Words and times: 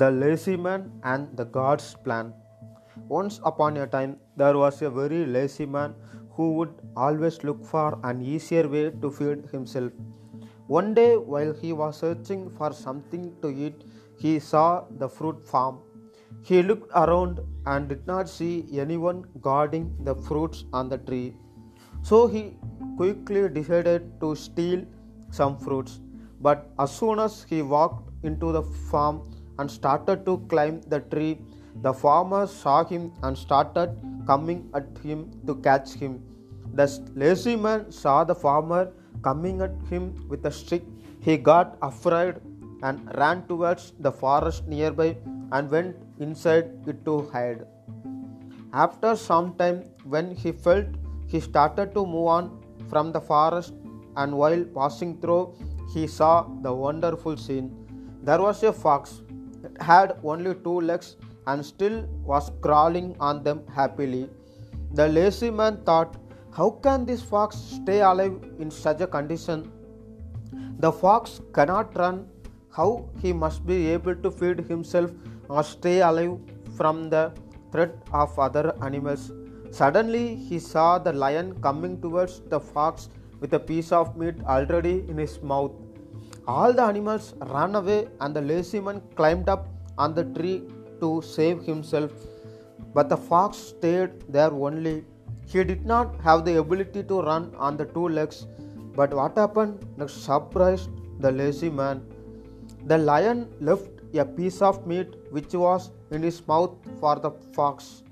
The 0.00 0.10
Lazy 0.10 0.56
Man 0.58 0.92
and 1.04 1.34
the 1.38 1.44
God's 1.44 1.94
Plan. 2.04 2.34
Once 3.08 3.40
upon 3.44 3.78
a 3.78 3.86
time, 3.86 4.18
there 4.36 4.58
was 4.58 4.82
a 4.82 4.90
very 4.90 5.24
lazy 5.24 5.64
man 5.64 5.94
who 6.32 6.52
would 6.56 6.74
always 6.94 7.42
look 7.44 7.64
for 7.64 7.98
an 8.04 8.20
easier 8.20 8.68
way 8.68 8.90
to 8.90 9.10
feed 9.10 9.46
himself. 9.52 9.90
One 10.66 10.92
day, 10.92 11.16
while 11.16 11.54
he 11.54 11.72
was 11.72 11.96
searching 11.96 12.50
for 12.58 12.74
something 12.74 13.32
to 13.40 13.48
eat, 13.48 13.84
he 14.18 14.38
saw 14.38 14.84
the 14.98 15.08
fruit 15.08 15.48
farm. 15.48 15.78
He 16.42 16.62
looked 16.62 16.90
around 16.94 17.40
and 17.64 17.88
did 17.88 18.06
not 18.06 18.28
see 18.28 18.66
anyone 18.74 19.24
guarding 19.40 19.96
the 20.04 20.14
fruits 20.14 20.66
on 20.74 20.90
the 20.90 20.98
tree. 20.98 21.36
So 22.02 22.26
he 22.26 22.58
quickly 22.98 23.48
decided 23.48 24.20
to 24.20 24.34
steal 24.36 24.84
some 25.30 25.56
fruits. 25.56 26.00
But 26.42 26.70
as 26.78 26.94
soon 26.94 27.18
as 27.18 27.44
he 27.48 27.62
walked 27.62 28.10
into 28.24 28.52
the 28.52 28.62
farm 28.90 29.22
and 29.58 29.70
started 29.70 30.24
to 30.26 30.38
climb 30.48 30.80
the 30.88 31.00
tree, 31.00 31.38
the 31.82 31.92
farmer 31.92 32.46
saw 32.46 32.84
him 32.84 33.12
and 33.22 33.36
started 33.36 33.96
coming 34.26 34.68
at 34.74 34.86
him 35.02 35.30
to 35.46 35.54
catch 35.56 35.92
him. 35.92 36.22
The 36.74 36.86
lazy 37.14 37.56
man 37.56 37.90
saw 37.90 38.24
the 38.24 38.34
farmer 38.34 38.92
coming 39.22 39.60
at 39.62 39.74
him 39.90 40.26
with 40.28 40.44
a 40.46 40.50
stick. 40.50 40.82
He 41.20 41.36
got 41.36 41.78
afraid 41.82 42.36
and 42.82 43.10
ran 43.16 43.46
towards 43.46 43.92
the 44.00 44.12
forest 44.12 44.66
nearby 44.66 45.16
and 45.52 45.70
went 45.70 45.96
inside 46.18 46.70
it 46.86 47.04
to 47.04 47.28
hide. 47.32 47.66
After 48.72 49.16
some 49.16 49.54
time, 49.56 49.84
when 50.04 50.34
he 50.34 50.52
felt 50.52 50.86
he 51.26 51.40
started 51.40 51.94
to 51.94 52.04
move 52.04 52.26
on 52.26 52.62
from 52.90 53.12
the 53.12 53.20
forest, 53.20 53.74
and 54.16 54.36
while 54.36 54.64
passing 54.74 55.20
through, 55.20 55.54
he 55.92 56.06
saw 56.06 56.46
the 56.62 56.72
wonderful 56.72 57.36
scene. 57.36 57.70
There 58.22 58.40
was 58.40 58.62
a 58.62 58.72
fox. 58.72 59.22
Had 59.80 60.18
only 60.24 60.54
two 60.54 60.80
legs 60.80 61.16
and 61.46 61.64
still 61.64 62.06
was 62.24 62.50
crawling 62.60 63.16
on 63.20 63.42
them 63.42 63.60
happily. 63.74 64.28
The 64.92 65.08
lazy 65.08 65.50
man 65.50 65.82
thought, 65.84 66.16
How 66.52 66.70
can 66.70 67.04
this 67.04 67.22
fox 67.22 67.56
stay 67.56 68.00
alive 68.00 68.40
in 68.58 68.70
such 68.70 69.00
a 69.00 69.06
condition? 69.06 69.70
The 70.78 70.92
fox 70.92 71.40
cannot 71.52 71.96
run. 71.96 72.28
How 72.70 73.08
he 73.22 73.32
must 73.32 73.66
be 73.66 73.86
able 73.88 74.14
to 74.14 74.30
feed 74.30 74.60
himself 74.60 75.10
or 75.48 75.62
stay 75.62 76.00
alive 76.00 76.38
from 76.76 77.08
the 77.08 77.32
threat 77.72 77.94
of 78.12 78.38
other 78.38 78.74
animals. 78.82 79.32
Suddenly, 79.70 80.34
he 80.34 80.58
saw 80.58 80.98
the 80.98 81.12
lion 81.12 81.60
coming 81.60 82.00
towards 82.00 82.40
the 82.40 82.60
fox 82.60 83.08
with 83.40 83.52
a 83.54 83.58
piece 83.58 83.92
of 83.92 84.16
meat 84.16 84.36
already 84.46 85.04
in 85.08 85.18
his 85.18 85.42
mouth. 85.42 85.72
All 86.46 86.72
the 86.72 86.82
animals 86.82 87.34
ran 87.52 87.74
away, 87.74 88.08
and 88.20 88.34
the 88.34 88.40
lazy 88.40 88.80
man 88.80 89.02
climbed 89.16 89.48
up 89.48 89.68
on 89.98 90.14
the 90.14 90.24
tree 90.24 90.62
to 91.00 91.20
save 91.22 91.62
himself. 91.62 92.12
But 92.94 93.08
the 93.08 93.16
fox 93.16 93.56
stayed 93.56 94.12
there 94.32 94.52
only. 94.52 95.04
He 95.46 95.64
did 95.64 95.84
not 95.84 96.20
have 96.20 96.44
the 96.44 96.58
ability 96.58 97.02
to 97.04 97.22
run 97.22 97.52
on 97.56 97.76
the 97.76 97.86
two 97.86 98.08
legs. 98.08 98.46
But 98.94 99.12
what 99.12 99.36
happened 99.36 99.84
surprised 100.06 100.90
the 101.18 101.30
lazy 101.30 101.68
man. 101.68 102.02
The 102.84 102.98
lion 102.98 103.48
left 103.60 103.88
a 104.14 104.24
piece 104.24 104.62
of 104.62 104.86
meat 104.86 105.14
which 105.30 105.52
was 105.52 105.90
in 106.10 106.22
his 106.22 106.46
mouth 106.46 106.74
for 107.00 107.16
the 107.16 107.30
fox. 107.56 108.02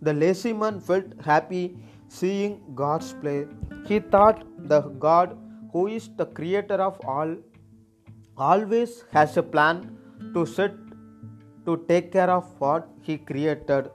The 0.00 0.12
lazy 0.12 0.52
man 0.52 0.80
felt 0.80 1.04
happy 1.24 1.76
seeing 2.08 2.60
God's 2.74 3.12
play. 3.12 3.46
He 3.86 4.00
thought 4.00 4.42
the 4.68 4.80
God 4.80 5.38
who 5.72 5.86
is 5.86 6.08
the 6.16 6.26
creator 6.26 6.80
of 6.88 7.00
all 7.04 7.36
always 8.36 9.04
has 9.12 9.36
a 9.36 9.42
plan 9.42 9.96
to 10.34 10.44
set 10.46 10.74
to 11.66 11.76
take 11.88 12.10
care 12.12 12.30
of 12.30 12.44
what 12.58 12.88
he 13.02 13.16
created. 13.18 13.90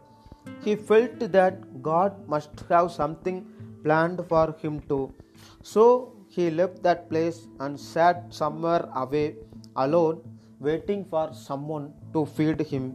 He 0.63 0.75
felt 0.75 1.19
that 1.31 1.81
God 1.81 2.27
must 2.27 2.63
have 2.69 2.91
something 2.91 3.45
planned 3.83 4.21
for 4.29 4.55
him 4.61 4.79
too. 4.81 5.13
So 5.61 6.13
he 6.29 6.49
left 6.49 6.81
that 6.83 7.09
place 7.09 7.47
and 7.59 7.79
sat 7.79 8.25
somewhere 8.29 8.87
away 8.95 9.35
alone 9.75 10.21
waiting 10.59 11.05
for 11.05 11.33
someone 11.33 11.93
to 12.13 12.25
feed 12.25 12.61
him. 12.61 12.85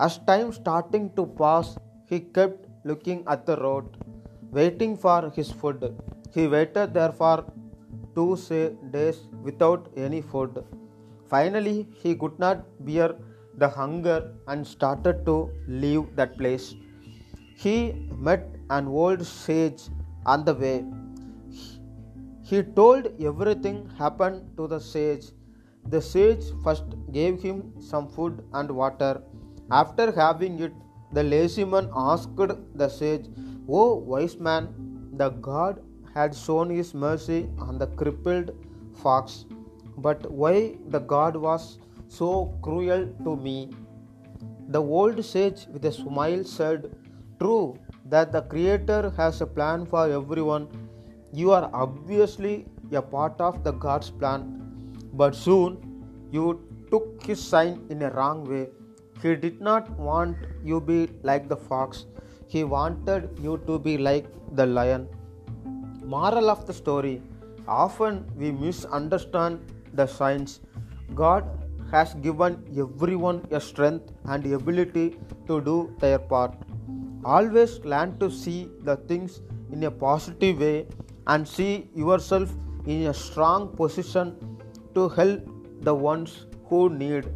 As 0.00 0.18
time 0.18 0.52
starting 0.52 1.10
to 1.16 1.26
pass, 1.26 1.76
he 2.06 2.20
kept 2.20 2.66
looking 2.84 3.24
at 3.26 3.46
the 3.46 3.56
road, 3.56 3.84
waiting 4.50 4.96
for 4.96 5.30
his 5.34 5.50
food. 5.50 5.94
He 6.34 6.46
waited 6.46 6.92
there 6.92 7.12
for 7.12 7.44
two 8.16 8.36
days 8.96 9.18
without 9.42 9.88
any 9.96 10.20
food. 10.22 10.64
Finally, 11.30 11.86
he 12.02 12.14
could 12.14 12.38
not 12.38 12.64
bear 12.84 13.14
the 13.58 13.68
hunger 13.68 14.18
and 14.48 14.66
started 14.66 15.24
to 15.26 15.50
leave 15.68 16.04
that 16.16 16.36
place. 16.38 16.74
He 17.56 17.76
met 18.28 18.48
an 18.70 18.88
old 18.88 19.24
sage 19.24 19.82
on 20.24 20.44
the 20.44 20.54
way. 20.54 20.84
He 22.42 22.62
told 22.62 23.08
everything 23.20 23.90
happened 23.98 24.56
to 24.56 24.66
the 24.68 24.80
sage 24.80 25.26
the 25.88 26.00
sage 26.02 26.44
first 26.64 26.84
gave 27.12 27.40
him 27.40 27.58
some 27.80 28.08
food 28.08 28.42
and 28.54 28.70
water. 28.70 29.22
After 29.70 30.10
having 30.10 30.58
it, 30.58 30.72
the 31.12 31.22
lazy 31.22 31.64
man 31.64 31.88
asked 31.94 32.36
the 32.36 32.88
sage, 32.88 33.26
O 33.68 33.94
wise 33.94 34.36
man, 34.38 34.68
the 35.12 35.30
god 35.30 35.80
had 36.16 36.34
shown 36.34 36.70
his 36.78 36.92
mercy 37.06 37.40
on 37.58 37.78
the 37.78 37.88
crippled 38.00 38.50
fox, 39.02 39.44
but 40.06 40.30
why 40.42 40.54
the 40.94 41.02
god 41.14 41.36
was 41.46 41.78
so 42.08 42.30
cruel 42.62 43.06
to 43.24 43.36
me? 43.36 43.70
The 44.68 44.82
old 44.82 45.24
sage 45.24 45.66
with 45.72 45.84
a 45.84 45.92
smile 45.92 46.44
said, 46.44 46.90
True 47.40 47.78
that 48.06 48.32
the 48.32 48.42
Creator 48.42 49.12
has 49.16 49.40
a 49.40 49.46
plan 49.46 49.86
for 49.86 50.08
everyone. 50.08 50.68
You 51.32 51.52
are 51.52 51.70
obviously 51.72 52.66
a 52.92 53.02
part 53.02 53.40
of 53.40 53.62
the 53.64 53.72
God's 53.72 54.10
plan 54.10 54.56
but 55.20 55.34
soon 55.34 55.76
you 56.30 56.46
took 56.90 57.22
his 57.28 57.42
sign 57.42 57.80
in 57.90 58.02
a 58.02 58.10
wrong 58.10 58.44
way. 58.44 58.68
He 59.22 59.34
did 59.34 59.60
not 59.60 59.90
want 59.98 60.36
you 60.62 60.80
to 60.80 60.86
be 60.86 61.08
like 61.22 61.48
the 61.48 61.56
fox. 61.56 62.04
He 62.48 62.64
wanted 62.64 63.38
you 63.42 63.58
to 63.66 63.78
be 63.78 63.96
like 63.98 64.26
the 64.52 64.66
lion. 64.66 65.08
Moral 66.14 66.48
of 66.50 66.66
the 66.66 66.72
story 66.72 67.20
Often 67.68 68.30
we 68.36 68.52
misunderstand 68.52 69.58
the 69.92 70.06
signs. 70.06 70.60
God 71.14 71.44
has 71.90 72.14
given 72.14 72.62
everyone 72.78 73.44
a 73.50 73.60
strength 73.60 74.12
and 74.26 74.46
ability 74.52 75.18
to 75.48 75.60
do 75.60 75.92
their 75.98 76.18
part. 76.18 76.54
Always 77.24 77.80
learn 77.80 78.18
to 78.20 78.30
see 78.30 78.70
the 78.82 78.96
things 78.96 79.40
in 79.72 79.82
a 79.82 79.90
positive 79.90 80.60
way 80.60 80.86
and 81.26 81.46
see 81.46 81.88
yourself 81.94 82.52
in 82.86 83.06
a 83.06 83.14
strong 83.14 83.74
position 83.76 84.36
to 84.94 85.08
help 85.08 85.40
the 85.80 85.94
ones 85.94 86.46
who 86.66 86.88
need. 86.88 87.28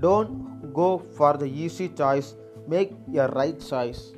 Don't 0.00 0.72
go 0.72 0.98
for 0.98 1.36
the 1.36 1.46
easy 1.46 1.88
choice, 1.90 2.36
make 2.66 2.92
a 3.14 3.28
right 3.28 3.60
choice. 3.60 4.12